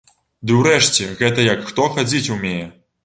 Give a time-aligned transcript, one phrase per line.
[0.45, 2.61] Ды ўрэшце, гэта як хто хадзіць умее.